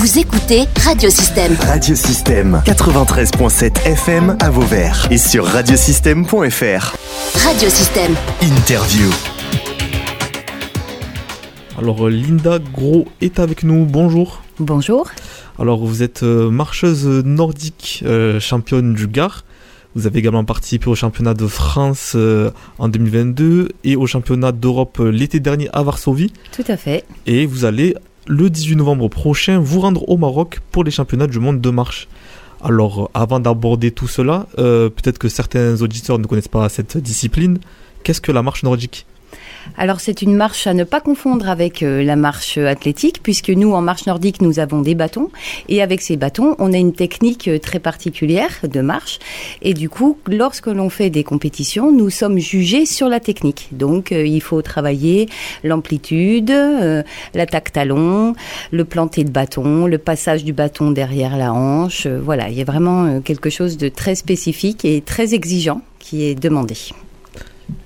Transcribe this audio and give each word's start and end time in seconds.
Vous 0.00 0.18
écoutez 0.18 0.62
Radiosystème. 0.82 1.54
Radiosystème 1.60 2.62
93.7 2.64 3.84
FM 3.84 4.34
à 4.40 4.48
Vauvert 4.48 5.06
et 5.10 5.18
sur 5.18 5.44
radiosystème.fr. 5.44 6.96
Radiosystème. 7.34 8.14
Interview. 8.40 9.10
Alors 11.76 12.08
Linda 12.08 12.58
Gros 12.72 13.08
est 13.20 13.38
avec 13.38 13.62
nous, 13.62 13.84
bonjour. 13.84 14.42
Bonjour. 14.58 15.06
Alors 15.58 15.84
vous 15.84 16.02
êtes 16.02 16.22
euh, 16.22 16.48
marcheuse 16.50 17.06
nordique, 17.06 18.02
euh, 18.06 18.40
championne 18.40 18.94
du 18.94 19.06
Gard. 19.06 19.44
Vous 19.96 20.06
avez 20.06 20.20
également 20.20 20.44
participé 20.44 20.88
au 20.88 20.94
championnat 20.94 21.34
de 21.34 21.48
France 21.48 22.12
euh, 22.14 22.52
en 22.78 22.88
2022 22.88 23.70
et 23.82 23.96
au 23.96 24.06
championnat 24.06 24.52
d'Europe 24.52 24.98
euh, 25.00 25.10
l'été 25.10 25.40
dernier 25.40 25.68
à 25.72 25.82
Varsovie. 25.82 26.32
Tout 26.52 26.64
à 26.68 26.76
fait. 26.76 27.04
Et 27.26 27.44
vous 27.44 27.64
allez 27.64 27.96
le 28.30 28.48
18 28.48 28.76
novembre 28.76 29.08
prochain 29.08 29.58
vous 29.58 29.80
rendre 29.80 30.08
au 30.08 30.16
Maroc 30.16 30.60
pour 30.70 30.84
les 30.84 30.92
championnats 30.92 31.26
du 31.26 31.40
monde 31.40 31.60
de 31.60 31.70
marche. 31.70 32.06
Alors 32.62 33.10
avant 33.12 33.40
d'aborder 33.40 33.90
tout 33.90 34.06
cela, 34.06 34.46
euh, 34.58 34.88
peut-être 34.88 35.18
que 35.18 35.28
certains 35.28 35.82
auditeurs 35.82 36.20
ne 36.20 36.26
connaissent 36.26 36.46
pas 36.46 36.68
cette 36.68 36.96
discipline. 36.96 37.58
Qu'est-ce 38.04 38.20
que 38.20 38.30
la 38.30 38.42
marche 38.42 38.62
nordique? 38.62 39.04
Alors 39.76 40.00
c'est 40.00 40.22
une 40.22 40.34
marche 40.34 40.66
à 40.66 40.74
ne 40.74 40.84
pas 40.84 41.00
confondre 41.00 41.48
avec 41.48 41.82
euh, 41.82 42.02
la 42.02 42.16
marche 42.16 42.58
athlétique, 42.58 43.22
puisque 43.22 43.50
nous 43.50 43.72
en 43.72 43.82
marche 43.82 44.06
nordique 44.06 44.42
nous 44.42 44.58
avons 44.58 44.82
des 44.82 44.94
bâtons 44.94 45.30
et 45.68 45.82
avec 45.82 46.00
ces 46.00 46.16
bâtons 46.16 46.54
on 46.58 46.72
a 46.72 46.76
une 46.76 46.92
technique 46.92 47.48
euh, 47.48 47.58
très 47.58 47.78
particulière 47.78 48.50
de 48.62 48.80
marche 48.80 49.18
et 49.62 49.74
du 49.74 49.88
coup 49.88 50.18
lorsque 50.26 50.66
l'on 50.66 50.90
fait 50.90 51.10
des 51.10 51.24
compétitions 51.24 51.92
nous 51.92 52.10
sommes 52.10 52.38
jugés 52.38 52.86
sur 52.86 53.08
la 53.08 53.20
technique. 53.20 53.68
Donc 53.72 54.12
euh, 54.12 54.26
il 54.26 54.40
faut 54.40 54.62
travailler 54.62 55.28
l'amplitude, 55.64 56.52
l'attaque 57.34 57.72
talon, 57.72 58.34
le 58.70 58.84
planté 58.84 59.24
de 59.24 59.30
bâton, 59.30 59.86
le 59.86 59.98
passage 59.98 60.44
du 60.44 60.52
bâton 60.52 60.90
derrière 60.90 61.36
la 61.36 61.52
hanche. 61.52 62.06
Voilà, 62.06 62.48
il 62.48 62.56
y 62.56 62.62
a 62.62 62.64
vraiment 62.64 63.20
quelque 63.20 63.50
chose 63.50 63.76
de 63.76 63.88
très 63.88 64.14
spécifique 64.14 64.84
et 64.84 65.00
très 65.00 65.34
exigeant 65.34 65.82
qui 65.98 66.24
est 66.24 66.34
demandé. 66.34 66.76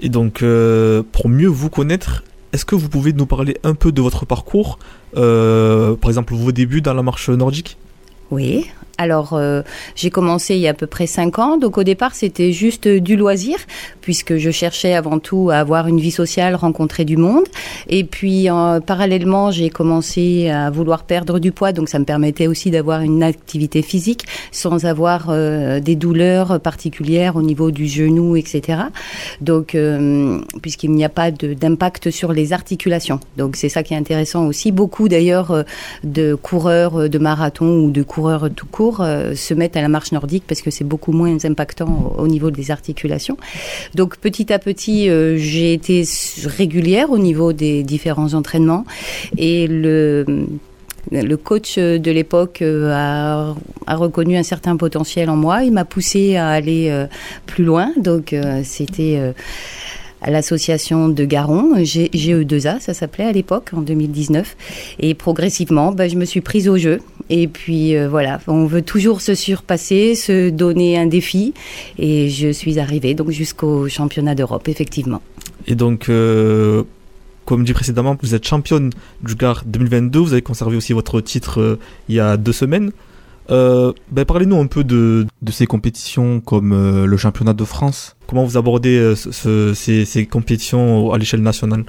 Et 0.00 0.08
donc, 0.08 0.42
euh, 0.42 1.02
pour 1.12 1.28
mieux 1.28 1.48
vous 1.48 1.70
connaître, 1.70 2.24
est-ce 2.52 2.64
que 2.64 2.74
vous 2.74 2.88
pouvez 2.88 3.12
nous 3.12 3.26
parler 3.26 3.56
un 3.64 3.74
peu 3.74 3.92
de 3.92 4.00
votre 4.00 4.26
parcours 4.26 4.78
euh, 5.16 5.96
Par 5.96 6.10
exemple, 6.10 6.34
vos 6.34 6.52
débuts 6.52 6.80
dans 6.80 6.94
la 6.94 7.02
marche 7.02 7.28
nordique? 7.30 7.76
Oui. 8.30 8.66
Alors, 8.98 9.32
euh, 9.32 9.62
j'ai 9.96 10.10
commencé 10.10 10.54
il 10.54 10.60
y 10.60 10.66
a 10.66 10.70
à 10.70 10.74
peu 10.74 10.86
près 10.86 11.06
cinq 11.06 11.38
ans. 11.38 11.56
Donc, 11.56 11.78
au 11.78 11.82
départ, 11.82 12.14
c'était 12.14 12.52
juste 12.52 12.86
du 12.86 13.16
loisir, 13.16 13.56
puisque 14.00 14.36
je 14.36 14.50
cherchais 14.50 14.94
avant 14.94 15.18
tout 15.18 15.50
à 15.50 15.56
avoir 15.56 15.88
une 15.88 16.00
vie 16.00 16.10
sociale, 16.10 16.54
rencontrer 16.54 17.04
du 17.04 17.16
monde. 17.16 17.44
Et 17.88 18.04
puis, 18.04 18.50
euh, 18.50 18.80
parallèlement, 18.80 19.50
j'ai 19.50 19.70
commencé 19.70 20.48
à 20.50 20.70
vouloir 20.70 21.04
perdre 21.04 21.38
du 21.38 21.52
poids. 21.52 21.72
Donc, 21.72 21.88
ça 21.88 21.98
me 21.98 22.04
permettait 22.04 22.46
aussi 22.46 22.70
d'avoir 22.70 23.00
une 23.00 23.22
activité 23.22 23.82
physique 23.82 24.26
sans 24.52 24.84
avoir 24.84 25.26
euh, 25.28 25.80
des 25.80 25.96
douleurs 25.96 26.60
particulières 26.60 27.36
au 27.36 27.42
niveau 27.42 27.70
du 27.70 27.86
genou, 27.86 28.36
etc. 28.36 28.84
Donc, 29.40 29.74
euh, 29.74 30.40
puisqu'il 30.62 30.92
n'y 30.92 31.04
a 31.04 31.08
pas 31.08 31.30
d'impact 31.30 32.10
sur 32.10 32.32
les 32.32 32.52
articulations. 32.52 33.20
Donc, 33.36 33.56
c'est 33.56 33.68
ça 33.68 33.82
qui 33.82 33.94
est 33.94 33.96
intéressant 33.96 34.46
aussi. 34.46 34.72
Beaucoup, 34.72 35.08
d'ailleurs, 35.08 35.50
euh, 35.50 35.62
de 36.02 36.34
coureurs 36.34 37.00
euh, 37.00 37.08
de 37.08 37.18
marathon 37.18 37.78
ou 37.78 37.90
de 37.90 38.02
coureurs 38.02 38.48
tout 38.54 38.66
court 38.66 38.83
euh, 39.00 39.34
se 39.34 39.54
mettent 39.54 39.76
à 39.76 39.82
la 39.82 39.88
marche 39.88 40.12
nordique 40.12 40.44
parce 40.46 40.60
que 40.62 40.70
c'est 40.70 40.84
beaucoup 40.84 41.12
moins 41.12 41.36
impactant 41.44 42.14
au, 42.18 42.22
au 42.22 42.28
niveau 42.28 42.50
des 42.50 42.70
articulations. 42.70 43.36
Donc 43.94 44.16
petit 44.18 44.52
à 44.52 44.58
petit, 44.58 45.08
euh, 45.08 45.36
j'ai 45.38 45.72
été 45.72 46.04
régulière 46.44 47.10
au 47.10 47.18
niveau 47.18 47.52
des 47.52 47.82
différents 47.82 48.34
entraînements 48.34 48.84
et 49.36 49.66
le 49.66 50.24
le 51.12 51.36
coach 51.36 51.76
de 51.78 52.10
l'époque 52.10 52.62
euh, 52.62 52.90
a, 53.86 53.94
reconnu 53.94 54.36
un 54.38 54.42
certain 54.42 54.76
potentiel 54.78 55.28
en 55.28 55.36
moi. 55.36 55.62
Il 55.62 55.72
m'a 55.72 55.84
poussé 55.84 56.36
à 56.36 56.48
aller 56.48 56.88
euh, 56.90 57.06
plus 57.46 57.62
loin. 57.62 57.92
Donc 57.98 58.32
euh, 58.32 58.62
c'était 58.64 59.16
euh, 59.18 59.32
à 60.22 60.30
l'association 60.30 61.10
de 61.10 61.24
Garon, 61.26 61.84
G- 61.84 62.10
GE2A, 62.14 62.80
ça 62.80 62.94
s'appelait 62.94 63.26
à 63.26 63.32
l'époque, 63.32 63.72
en 63.76 63.82
2019. 63.82 64.56
Et 65.00 65.12
progressivement, 65.12 65.92
bah, 65.92 66.08
je 66.08 66.16
me 66.16 66.24
suis 66.24 66.40
prise 66.40 66.66
au 66.70 66.78
jeu. 66.78 67.00
Et 67.30 67.48
puis 67.48 67.96
euh, 67.96 68.08
voilà, 68.08 68.40
on 68.46 68.66
veut 68.66 68.82
toujours 68.82 69.20
se 69.20 69.34
surpasser, 69.34 70.14
se 70.14 70.50
donner 70.50 70.98
un 70.98 71.06
défi. 71.06 71.54
Et 71.98 72.28
je 72.28 72.48
suis 72.52 72.78
arrivée 72.78 73.14
donc 73.14 73.30
jusqu'au 73.30 73.88
championnat 73.88 74.34
d'Europe, 74.34 74.68
effectivement. 74.68 75.22
Et 75.66 75.74
donc, 75.74 76.08
euh, 76.08 76.82
comme 77.46 77.64
dit 77.64 77.72
précédemment, 77.72 78.16
vous 78.22 78.34
êtes 78.34 78.46
championne 78.46 78.90
du 79.22 79.34
Gard 79.34 79.62
2022. 79.66 80.18
Vous 80.18 80.32
avez 80.32 80.42
conservé 80.42 80.76
aussi 80.76 80.92
votre 80.92 81.20
titre 81.20 81.60
euh, 81.60 81.78
il 82.08 82.14
y 82.16 82.20
a 82.20 82.36
deux 82.36 82.52
semaines. 82.52 82.90
Ben, 83.48 84.24
Parlez-nous 84.26 84.58
un 84.58 84.66
peu 84.66 84.84
de, 84.84 85.26
ces 85.50 85.66
compétitions 85.66 86.40
comme 86.40 87.04
le 87.04 87.16
championnat 87.16 87.52
de 87.52 87.64
France. 87.64 88.16
Comment 88.26 88.44
vous 88.44 88.56
abordez 88.56 89.14
ce- 89.16 89.32
ce- 89.32 89.74
ces, 89.74 90.04
ces 90.06 90.24
compétitions 90.26 91.12
à 91.12 91.18
l'échelle 91.18 91.42
nationale? 91.42 91.84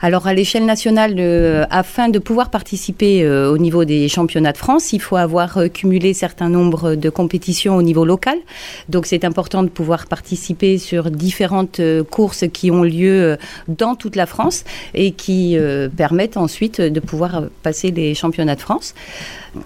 Alors 0.00 0.28
à 0.28 0.34
l'échelle 0.34 0.64
nationale, 0.64 1.16
euh, 1.18 1.64
afin 1.70 2.08
de 2.08 2.20
pouvoir 2.20 2.50
participer 2.50 3.24
euh, 3.24 3.50
au 3.50 3.58
niveau 3.58 3.84
des 3.84 4.08
championnats 4.08 4.52
de 4.52 4.56
France, 4.56 4.92
il 4.92 5.00
faut 5.00 5.16
avoir 5.16 5.58
euh, 5.58 5.66
cumulé 5.66 6.14
certain 6.14 6.48
nombre 6.48 6.94
de 6.94 7.10
compétitions 7.10 7.74
au 7.76 7.82
niveau 7.82 8.04
local. 8.04 8.38
Donc 8.88 9.06
c'est 9.06 9.24
important 9.24 9.64
de 9.64 9.68
pouvoir 9.68 10.06
participer 10.06 10.78
sur 10.78 11.10
différentes 11.10 11.80
courses 12.10 12.44
qui 12.52 12.70
ont 12.70 12.84
lieu 12.84 13.36
dans 13.66 13.96
toute 13.96 14.14
la 14.14 14.26
France 14.26 14.64
et 14.94 15.10
qui 15.10 15.56
permettent 15.96 16.36
ensuite 16.36 16.80
de 16.80 17.00
pouvoir 17.00 17.44
passer 17.62 17.90
les 17.90 18.14
championnats 18.14 18.54
de 18.54 18.60
France. 18.60 18.94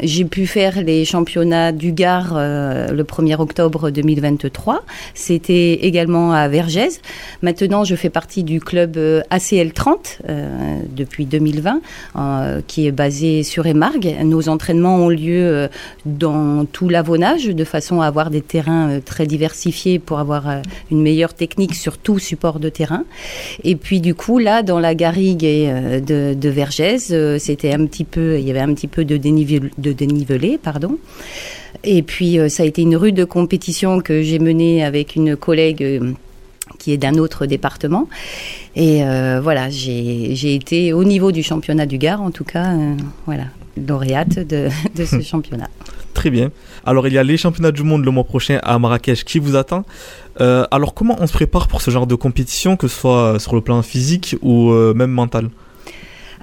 J'ai 0.00 0.25
pu 0.25 0.47
faire 0.47 0.81
les 0.81 1.04
championnats 1.04 1.72
du 1.72 1.92
Gard 1.92 2.34
le 2.34 3.03
1er 3.03 3.41
octobre 3.41 3.91
2023. 3.91 4.82
C'était 5.15 5.75
également 5.75 6.32
à 6.32 6.48
Vergès. 6.48 7.00
Maintenant, 7.42 7.84
je 7.84 7.94
fais 7.94 8.10
partie 8.10 8.44
du 8.44 8.60
club 8.60 8.98
ACL 9.31 9.72
30 9.72 10.22
euh, 10.28 10.78
depuis 10.88 11.27
2020, 11.27 11.81
euh, 12.15 12.60
qui 12.66 12.87
est 12.87 12.93
basé 12.93 13.43
sur 13.43 13.66
Émargues. 13.66 14.15
Nos 14.25 14.49
entraînements 14.49 14.97
ont 14.97 15.09
lieu 15.09 15.47
euh, 15.47 15.69
dans 16.06 16.65
tout 16.65 16.88
l'avonnage, 16.88 17.47
de 17.47 17.65
façon 17.65 18.00
à 18.00 18.06
avoir 18.06 18.31
des 18.31 18.41
terrains 18.41 19.00
très 19.05 19.27
diversifiés 19.27 19.99
pour 19.99 20.21
avoir 20.21 20.62
une 20.93 21.03
meilleure 21.03 21.34
technique 21.34 21.75
sur 21.75 21.99
tout 21.99 22.21
support 22.21 22.60
de 22.60 22.69
terrain. 22.69 23.05
Et 23.65 23.75
puis 23.75 24.00
du 24.00 24.15
coup, 24.15 24.38
là, 24.38 24.62
dans 24.62 24.78
la 24.78 24.94
garrigue 24.94 25.41
de, 25.41 26.34
de 26.34 26.49
Vergès, 26.49 27.12
c'était 27.39 27.72
un 27.72 27.84
petit 27.87 28.04
peu, 28.04 28.39
il 28.39 28.47
y 28.47 28.50
avait 28.50 28.60
un 28.60 28.75
petit 28.75 28.89
peu 28.89 29.04
de, 29.04 29.16
dénivel, 29.16 29.71
de 29.78 29.93
dénivelé, 29.93 30.56
pardon. 30.62 30.99
Et 31.83 32.03
puis, 32.03 32.39
ça 32.49 32.62
a 32.62 32.66
été 32.66 32.83
une 32.83 32.97
rude 32.97 33.25
compétition 33.25 34.00
que 34.00 34.22
j'ai 34.22 34.39
menée 34.39 34.84
avec 34.84 35.16
une 35.16 35.37
collègue. 35.37 36.15
Qui 36.82 36.93
est 36.93 36.97
d'un 36.97 37.15
autre 37.15 37.47
département. 37.47 38.09
Et 38.75 39.04
euh, 39.04 39.41
voilà, 39.41 39.70
j'ai 39.70 40.54
été 40.54 40.93
au 40.93 41.04
niveau 41.04 41.31
du 41.31 41.44
championnat 41.44 41.87
du 41.87 41.97
Gard, 41.97 42.20
en 42.20 42.32
tout 42.32 42.43
cas, 42.43 42.72
euh, 42.72 42.97
voilà, 43.25 43.44
lauréate 43.76 44.41
de, 44.41 44.69
de 44.97 45.04
ce 45.04 45.21
championnat. 45.21 45.69
Très 46.12 46.31
bien. 46.31 46.50
Alors, 46.84 47.06
il 47.06 47.15
y 47.15 47.19
a 47.19 47.22
les 47.22 47.37
championnats 47.37 47.71
du 47.71 47.84
monde 47.84 48.04
le 48.04 48.10
mois 48.10 48.25
prochain 48.25 48.59
à 48.65 48.78
Marrakech 48.81 49.22
qui 49.25 49.38
vous 49.38 49.54
attend. 49.54 49.84
Euh, 50.41 50.65
alors, 50.72 50.92
comment 50.92 51.16
on 51.21 51.26
se 51.28 51.32
prépare 51.32 51.69
pour 51.69 51.82
ce 51.82 51.92
genre 51.92 52.09
de 52.09 52.16
compétition, 52.16 52.76
que 52.76 52.88
ce 52.88 52.98
soit 52.98 53.38
sur 53.38 53.54
le 53.54 53.60
plan 53.60 53.81
physique 53.82 54.37
ou 54.42 54.72
même 54.72 55.12
mental? 55.12 55.50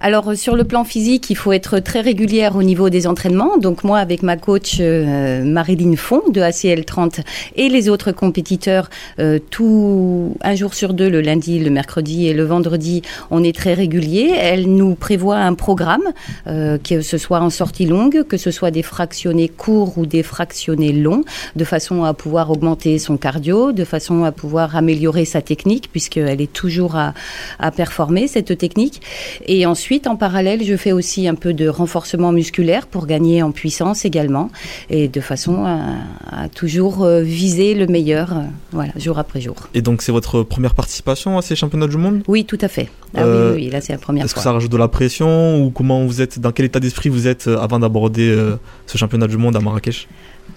Alors 0.02 0.30
euh, 0.30 0.36
sur 0.36 0.56
le 0.56 0.64
plan 0.64 0.86
physique, 0.86 1.30
il 1.30 1.36
faut 1.36 1.52
être 1.52 1.80
très 1.80 2.00
régulière 2.00 2.56
au 2.56 2.64
niveau 2.64 2.90
des 2.90 3.06
entraînements. 3.06 3.58
Donc 3.58 3.84
moi, 3.84 4.00
avec 4.00 4.24
ma 4.24 4.38
coach 4.38 4.78
euh, 4.80 5.44
Marilyn 5.44 5.98
Font 5.98 6.22
de 6.32 6.40
ACL 6.40 6.86
30 6.86 7.20
et 7.58 7.68
les 7.68 7.90
autres 7.90 8.14
compétiteurs, 8.14 8.90
euh, 9.20 9.40
tout 9.52 10.38
un 10.42 10.56
jour 10.56 10.74
sur 10.74 10.94
deux, 10.94 11.10
le 11.10 11.20
lundi, 11.20 11.60
le 11.60 11.70
mercredi 11.70 12.28
et 12.28 12.34
le 12.34 12.46
vendredi, 12.46 13.02
on 13.30 13.44
est 13.44 13.54
très 13.56 13.74
régulier. 13.74 14.32
Elle 14.38 14.74
nous 14.74 14.96
prévoit 14.96 15.38
un 15.38 15.54
programme, 15.54 16.04
euh, 16.48 16.78
que 16.78 17.02
ce 17.02 17.18
soit 17.18 17.42
en 17.42 17.50
sortie 17.50 17.86
longue, 17.86 18.24
que 18.24 18.38
ce 18.38 18.52
soit 18.52 18.72
des 18.72 18.84
fractionnés 18.84 19.50
courts 19.50 19.98
ou 19.98 20.06
des 20.06 20.24
fractionnés 20.24 20.94
longs, 20.94 21.26
de 21.58 21.66
façon 21.66 22.06
à 22.06 22.14
pouvoir 22.14 22.52
augmenter 22.52 23.00
son 23.00 23.18
cardio, 23.18 23.74
de 23.74 23.84
façon 23.84 24.24
à 24.24 24.32
pouvoir 24.32 24.78
améliorer 24.78 25.26
sa 25.26 25.42
technique, 25.42 25.90
puisqu'elle 25.92 26.40
est 26.40 26.54
toujours 26.54 26.96
à, 26.96 27.14
à 27.60 27.72
performer 27.72 28.28
cette 28.28 28.58
technique. 28.58 29.02
Et 29.46 29.66
ensuite, 29.66 29.89
en 30.08 30.16
parallèle, 30.16 30.64
je 30.64 30.76
fais 30.78 30.92
aussi 30.92 31.28
un 31.28 31.36
peu 31.36 31.54
de 31.54 31.68
renforcement 31.68 32.32
musculaire 32.32 32.88
pour 32.88 33.08
gagner 33.08 33.42
en 33.42 33.52
puissance 33.52 34.06
également, 34.06 34.50
et 34.90 35.08
de 35.08 35.22
façon 35.22 35.66
à, 35.66 36.44
à 36.44 36.50
toujours 36.50 37.04
euh, 37.04 37.22
viser 37.22 37.74
le 37.74 37.88
meilleur, 37.88 38.34
euh, 38.34 38.42
voilà, 38.72 38.92
jour 38.98 39.18
après 39.20 39.42
jour. 39.42 39.56
Et 39.74 39.82
donc, 39.82 40.02
c'est 40.02 40.12
votre 40.12 40.44
première 40.44 40.76
participation 40.76 41.38
à 41.38 41.42
ces 41.42 41.56
championnats 41.56 41.88
du 41.88 41.98
monde? 41.98 42.22
Oui, 42.28 42.46
tout 42.46 42.58
à 42.62 42.68
fait. 42.68 42.90
Ah 43.16 43.22
Euh, 43.22 43.56
oui, 43.56 43.64
oui, 43.66 43.70
là 43.72 43.82
c'est 43.82 43.94
la 43.94 44.00
première 44.00 44.26
Est-ce 44.26 44.36
que 44.36 44.42
ça 44.42 44.52
rajoute 44.52 44.72
de 44.72 44.78
la 44.78 44.88
pression 44.88 45.64
ou 45.64 45.72
comment 45.72 46.06
vous 46.06 46.22
êtes, 46.22 46.40
dans 46.40 46.52
quel 46.52 46.66
état 46.66 46.80
d'esprit 46.80 47.10
vous 47.10 47.28
êtes 47.28 47.48
avant 47.48 47.80
d'aborder 47.80 48.30
euh, 48.30 48.56
ce 48.86 48.98
championnat 48.98 49.28
du 49.28 49.38
monde 49.38 49.56
à 49.56 49.60
Marrakech? 49.60 50.08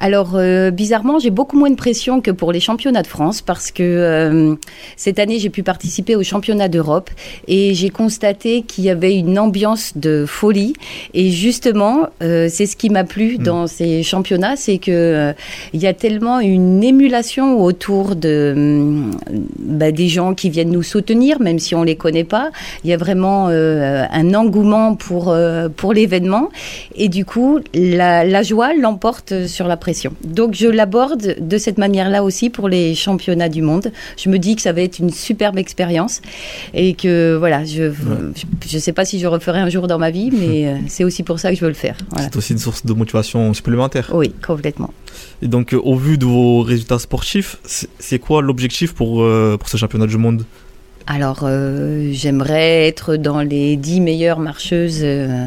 Alors 0.01 0.33
euh, 0.35 0.71
bizarrement, 0.71 1.19
j'ai 1.19 1.31
beaucoup 1.31 1.59
moins 1.59 1.71
de 1.71 1.77
pression 1.77 2.21
que 2.21 2.31
pour 2.31 2.53
les 2.53 2.61
championnats 2.61 3.03
de 3.03 3.07
France 3.07 3.43
parce 3.43 3.71
que 3.71 3.83
euh, 3.83 4.55
cette 4.97 5.19
année 5.19 5.39
j'ai 5.39 5.51
pu 5.51 5.63
participer 5.63 6.17
aux 6.17 6.23
championnats 6.23 6.69
d'Europe 6.69 7.11
et 7.49 7.75
j'ai 7.75 7.91
constaté 7.91 8.63
qu'il 8.63 8.85
y 8.85 8.91
avait 8.91 9.15
une 9.17 9.39
ambiance 9.39 9.93
de 9.97 10.25
folie 10.27 10.75
et 11.15 11.31
justement 11.31 12.09
euh, 12.23 12.49
c'est 12.51 12.67
ce 12.67 12.77
qui 12.77 12.91
m'a 12.91 13.05
plu 13.05 13.39
Mm. 13.39 13.43
dans 13.43 13.67
ces 13.67 14.03
championnats, 14.03 14.57
c'est 14.57 14.79
que 14.79 15.35
il 15.73 15.81
y 15.81 15.87
a 15.87 15.93
tellement 15.95 16.41
une 16.41 16.83
émulation 16.83 17.61
autour 17.63 18.17
de 18.17 18.53
hum, 18.55 19.11
bah, 19.59 19.93
des 19.93 20.09
gens 20.09 20.35
qui 20.35 20.51
viennent 20.51 20.71
nous 20.71 20.83
soutenir, 20.83 21.41
même 21.41 21.59
si 21.59 21.75
on 21.75 21.83
les 21.83 21.97
connaît 21.97 22.25
pas. 22.25 22.51
Il 22.85 22.91
y 22.91 22.93
a 22.93 22.97
vraiment 22.97 23.49
un 23.49 24.35
engouement 24.35 24.95
pour 24.95 25.35
pour 25.77 25.93
l'événement 25.93 26.51
et 26.95 27.09
du 27.09 27.25
coup 27.25 27.61
la, 27.75 28.25
la 28.25 28.43
joie 28.43 28.75
l'emporte 28.75 29.47
sur 29.47 29.67
la 29.69 29.77
pression. 29.83 30.15
Donc 30.25 30.55
je 30.55 30.69
l'aborde 30.69 31.37
de 31.39 31.59
cette 31.59 31.77
manière-là 31.77 32.23
aussi 32.23 32.49
pour 32.49 32.69
les 32.69 32.95
championnats 32.95 33.51
du 33.51 33.61
monde. 33.61 33.93
Je 34.17 34.31
me 34.31 34.39
dis 34.39 34.57
que 34.57 34.63
ça 34.63 34.73
va 34.73 34.81
être 34.81 34.99
une 34.99 35.11
superbe 35.11 35.59
expérience 35.59 36.23
et 36.73 36.95
que 36.95 37.37
voilà, 37.37 37.65
je 37.65 37.83
je, 37.91 38.45
je 38.69 38.79
sais 38.79 38.93
pas 38.93 39.05
si 39.05 39.19
je 39.19 39.27
referai 39.27 39.59
un 39.59 39.69
jour 39.69 39.87
dans 39.89 39.99
ma 39.99 40.11
vie, 40.11 40.31
mais 40.33 40.67
euh, 40.69 40.79
c'est 40.89 41.05
aussi 41.05 41.23
pour 41.23 41.39
ça 41.39 41.51
que 41.51 41.57
je 41.57 41.63
veux 41.63 41.69
le 41.69 41.75
faire. 41.75 41.97
Voilà. 42.11 42.29
C'est 42.31 42.37
aussi 42.37 42.53
une 42.53 42.59
source 42.59 42.87
de 42.87 42.93
motivation 42.93 43.53
supplémentaire. 43.55 44.11
Oui, 44.15 44.33
complètement. 44.47 44.93
Et 45.43 45.49
donc, 45.49 45.75
euh, 45.75 45.81
au 45.83 45.97
vu 45.97 46.19
de 46.19 46.25
vos 46.25 46.63
résultats 46.63 46.99
sportifs, 46.99 47.57
c'est 47.65 47.89
c'est 47.99 48.19
quoi 48.19 48.43
l'objectif 48.43 48.95
pour, 48.95 49.23
euh, 49.23 49.57
pour 49.59 49.69
ce 49.69 49.77
championnat 49.77 50.07
du 50.07 50.17
monde? 50.17 50.45
Alors, 51.07 51.41
euh, 51.43 52.11
j'aimerais 52.13 52.87
être 52.87 53.17
dans 53.17 53.41
les 53.41 53.77
dix 53.77 54.01
meilleures 54.01 54.39
marcheuses, 54.39 55.01
euh, 55.03 55.47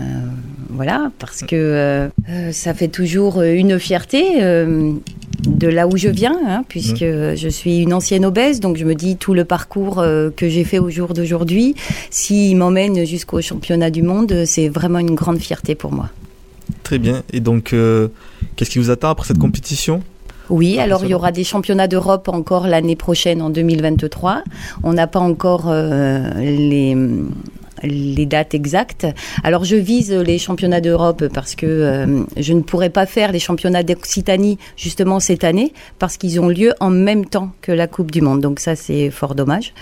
voilà, 0.69 1.11
parce 1.19 1.41
que 1.41 1.55
euh, 1.55 2.51
ça 2.51 2.73
fait 2.73 2.89
toujours 2.89 3.41
une 3.41 3.79
fierté 3.79 4.41
de 4.41 5.67
là 5.67 5.87
où 5.87 5.95
je 5.95 6.09
viens, 6.09 6.37
hein, 6.47 6.63
puisque 6.67 7.05
je 7.05 7.47
suis 7.49 7.79
une 7.79 7.93
ancienne 7.93 8.25
obèse, 8.25 8.59
donc 8.59 8.77
je 8.77 8.85
me 8.85 8.95
dis 8.95 9.15
tout 9.15 9.33
le 9.33 9.45
parcours 9.45 10.03
que 10.35 10.49
j'ai 10.49 10.63
fait 10.63 10.79
au 10.79 10.89
jour 10.89 11.13
d'aujourd'hui, 11.13 11.75
s'il 12.09 12.57
m'emmène 12.57 13.05
jusqu'au 13.05 13.41
championnat 13.41 13.91
du 13.91 14.01
monde, 14.01 14.43
c'est 14.45 14.67
vraiment 14.67 14.99
une 14.99 15.15
grande 15.15 15.39
fierté 15.39 15.75
pour 15.75 15.93
moi. 15.93 16.09
Très 16.83 16.97
bien. 16.97 17.23
Et 17.31 17.39
donc, 17.39 17.73
qu'est-ce 18.55 18.69
qui 18.69 18.79
vous 18.79 18.89
attend 18.89 19.09
après 19.09 19.27
cette 19.27 19.39
compétition? 19.39 20.01
Oui, 20.49 20.77
Ah, 20.79 20.83
alors 20.83 21.03
il 21.03 21.09
y 21.09 21.13
aura 21.13 21.31
des 21.31 21.43
championnats 21.43 21.87
d'Europe 21.87 22.29
encore 22.29 22.67
l'année 22.67 22.95
prochaine 22.95 23.41
en 23.41 23.49
2023. 23.49 24.43
On 24.83 24.93
n'a 24.93 25.07
pas 25.07 25.19
encore 25.19 25.65
euh, 25.69 26.29
les 26.35 26.95
les 27.85 28.25
dates 28.25 28.53
exactes. 28.53 29.07
Alors 29.43 29.63
je 29.63 29.75
vise 29.75 30.11
les 30.11 30.37
championnats 30.37 30.81
d'Europe 30.81 31.27
parce 31.33 31.55
que 31.55 31.65
euh, 31.65 32.23
je 32.37 32.53
ne 32.53 32.61
pourrais 32.61 32.89
pas 32.89 33.05
faire 33.05 33.31
les 33.31 33.39
championnats 33.39 33.83
d'Occitanie 33.83 34.57
justement 34.77 35.19
cette 35.19 35.43
année 35.43 35.73
parce 35.99 36.17
qu'ils 36.17 36.39
ont 36.39 36.47
lieu 36.47 36.73
en 36.79 36.89
même 36.89 37.25
temps 37.25 37.51
que 37.61 37.71
la 37.71 37.87
Coupe 37.87 38.11
du 38.11 38.21
Monde. 38.21 38.41
Donc 38.41 38.59
ça 38.59 38.75
c'est 38.75 39.09
fort 39.09 39.35
dommage. 39.35 39.73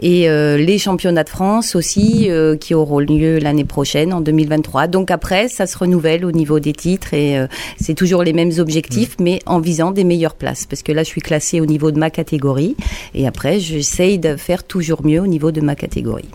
Et 0.00 0.28
euh, 0.28 0.56
les 0.56 0.78
championnats 0.78 1.24
de 1.24 1.28
France 1.28 1.74
aussi 1.74 2.30
euh, 2.30 2.56
qui 2.56 2.74
auront 2.74 2.98
lieu 2.98 3.38
l'année 3.38 3.64
prochaine 3.64 4.12
en 4.12 4.20
2023. 4.20 4.86
Donc 4.86 5.10
après 5.10 5.48
ça 5.48 5.66
se 5.66 5.76
renouvelle 5.76 6.24
au 6.24 6.32
niveau 6.32 6.60
des 6.60 6.72
titres 6.72 7.14
et 7.14 7.36
c'est 7.80 7.94
toujours 7.94 8.22
les 8.22 8.32
mêmes 8.32 8.52
objectifs 8.58 9.16
mais 9.18 9.40
en 9.46 9.60
visant 9.60 9.90
des 9.90 10.04
meilleures 10.04 10.34
places 10.34 10.66
parce 10.66 10.82
que 10.82 10.92
là 10.92 11.02
je 11.02 11.08
suis 11.08 11.20
classée 11.20 11.60
au 11.60 11.66
niveau 11.66 11.90
de 11.90 11.98
ma 11.98 12.10
catégorie 12.10 12.76
et 13.14 13.26
après 13.26 13.60
j'essaye 13.60 14.18
de 14.18 14.36
faire 14.36 14.64
toujours 14.64 15.04
mieux 15.04 15.20
au 15.20 15.26
niveau 15.26 15.50
de 15.52 15.60
ma 15.60 15.74
catégorie. 15.74 16.28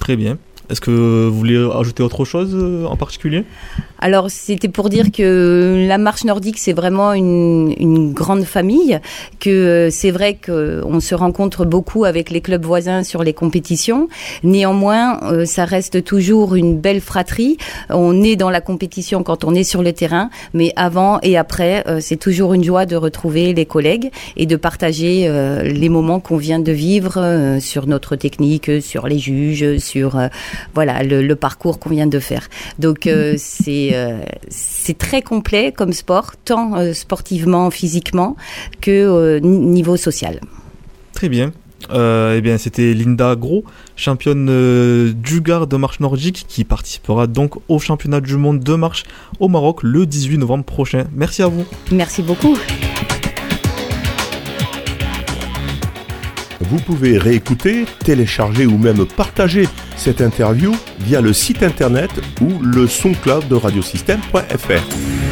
Très 0.00 0.16
bien. 0.16 0.38
Est-ce 0.70 0.80
que 0.80 0.90
vous 0.90 1.34
voulez 1.34 1.56
ajouter 1.56 2.02
autre 2.02 2.24
chose 2.24 2.50
euh, 2.54 2.84
en 2.84 2.96
particulier? 2.96 3.44
Alors, 4.00 4.30
c'était 4.30 4.68
pour 4.68 4.90
dire 4.90 5.10
que 5.10 5.86
la 5.88 5.98
marche 5.98 6.24
nordique, 6.24 6.58
c'est 6.58 6.72
vraiment 6.72 7.12
une, 7.14 7.74
une 7.78 8.12
grande 8.12 8.44
famille, 8.44 9.00
que 9.40 9.50
euh, 9.50 9.90
c'est 9.90 10.12
vrai 10.12 10.38
qu'on 10.44 11.00
se 11.00 11.14
rencontre 11.14 11.64
beaucoup 11.64 12.04
avec 12.04 12.30
les 12.30 12.40
clubs 12.40 12.64
voisins 12.64 13.02
sur 13.02 13.24
les 13.24 13.32
compétitions. 13.32 14.08
Néanmoins, 14.44 15.20
euh, 15.24 15.44
ça 15.46 15.64
reste 15.64 16.04
toujours 16.04 16.54
une 16.54 16.78
belle 16.78 17.00
fratrie. 17.00 17.56
On 17.90 18.22
est 18.22 18.36
dans 18.36 18.50
la 18.50 18.60
compétition 18.60 19.22
quand 19.24 19.44
on 19.44 19.54
est 19.54 19.64
sur 19.64 19.82
le 19.82 19.92
terrain, 19.92 20.30
mais 20.54 20.72
avant 20.76 21.18
et 21.22 21.36
après, 21.36 21.82
euh, 21.88 21.98
c'est 22.00 22.16
toujours 22.16 22.54
une 22.54 22.62
joie 22.62 22.86
de 22.86 22.94
retrouver 22.94 23.52
les 23.52 23.66
collègues 23.66 24.10
et 24.36 24.46
de 24.46 24.56
partager 24.56 25.26
euh, 25.26 25.62
les 25.62 25.88
moments 25.88 26.20
qu'on 26.20 26.36
vient 26.36 26.60
de 26.60 26.72
vivre 26.72 27.14
euh, 27.16 27.58
sur 27.58 27.86
notre 27.86 28.14
technique, 28.14 28.70
sur 28.80 29.08
les 29.08 29.18
juges, 29.18 29.78
sur 29.78 30.16
euh, 30.16 30.28
voilà 30.74 31.02
le, 31.02 31.22
le 31.22 31.36
parcours 31.36 31.78
qu'on 31.78 31.90
vient 31.90 32.06
de 32.06 32.18
faire. 32.18 32.48
Donc 32.78 33.06
euh, 33.06 33.34
c'est 33.38 33.90
euh, 33.94 34.18
c'est 34.48 34.96
très 34.98 35.22
complet 35.22 35.72
comme 35.72 35.92
sport, 35.92 36.32
tant 36.44 36.76
euh, 36.76 36.92
sportivement, 36.92 37.70
physiquement 37.70 38.36
que 38.80 39.38
ni- 39.40 39.58
niveau 39.58 39.96
social. 39.96 40.40
Très 41.12 41.28
bien. 41.28 41.52
Eh 41.94 42.40
bien, 42.42 42.58
c'était 42.58 42.92
Linda 42.92 43.34
Gros, 43.36 43.64
championne 43.96 45.12
du 45.12 45.40
Gard 45.40 45.66
de 45.68 45.76
marche 45.76 46.00
nordique, 46.00 46.44
qui 46.48 46.64
participera 46.64 47.26
donc 47.28 47.54
au 47.68 47.78
championnat 47.78 48.20
du 48.20 48.36
monde 48.36 48.60
de 48.60 48.74
marche 48.74 49.04
au 49.38 49.48
Maroc 49.48 49.82
le 49.84 50.04
18 50.04 50.38
novembre 50.38 50.64
prochain. 50.64 51.04
Merci 51.14 51.42
à 51.42 51.46
vous. 51.48 51.64
Merci 51.92 52.22
beaucoup. 52.22 52.56
Vous 56.70 56.78
pouvez 56.78 57.16
réécouter, 57.16 57.86
télécharger 58.04 58.66
ou 58.66 58.76
même 58.76 59.06
partager 59.06 59.66
cette 59.96 60.20
interview 60.20 60.74
via 61.00 61.20
le 61.20 61.32
site 61.32 61.62
internet 61.62 62.10
ou 62.42 62.58
le 62.62 62.86
soncloud 62.86 63.48
de 63.48 63.54
radiosystème.fr. 63.54 65.27